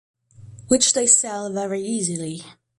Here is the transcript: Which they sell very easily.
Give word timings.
Which 0.67 0.93
they 0.93 1.05
sell 1.05 1.53
very 1.53 1.79
easily. 1.83 2.41